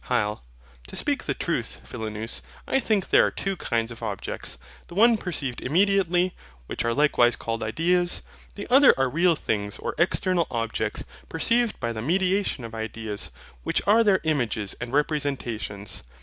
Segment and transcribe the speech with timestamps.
[0.09, 0.39] HYL.
[0.87, 5.15] To speak the truth, Philonous, I think there are two kinds of objects: the one
[5.15, 6.33] perceived immediately,
[6.65, 8.23] which are likewise called IDEAS;
[8.55, 13.29] the other are real things or external objects, perceived by the mediation of ideas,
[13.61, 16.01] which are their images and representations.